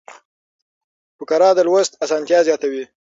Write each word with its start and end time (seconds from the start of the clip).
فقره 1.17 1.49
د 1.57 1.59
لوست 1.67 1.93
اسانتیا 2.03 2.39
زیاتوي. 2.47 2.83